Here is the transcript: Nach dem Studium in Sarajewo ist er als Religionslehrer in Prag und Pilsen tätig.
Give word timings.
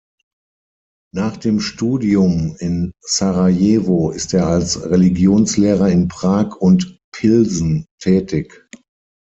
Nach 1.13 1.37
dem 1.37 1.59
Studium 1.59 2.55
in 2.57 2.91
Sarajewo 3.01 4.09
ist 4.09 4.33
er 4.33 4.47
als 4.47 4.81
Religionslehrer 4.83 5.89
in 5.91 6.07
Prag 6.07 6.55
und 6.55 6.97
Pilsen 7.11 7.85
tätig. 8.01 8.67